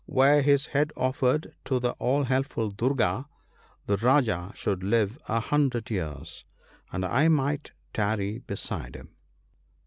[0.07, 3.27] Were his head offered to the all helpful Durga,
[3.85, 6.43] the Rajah should live a hundred years,
[6.91, 9.11] and I might tarry beside him.'